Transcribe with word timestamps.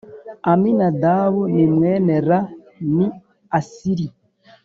Aminadabu 0.51 1.41
ni 1.53 1.65
mwene 1.73 2.15
ra 2.27 2.39
ni 2.95 3.07
Asiri 3.59 4.07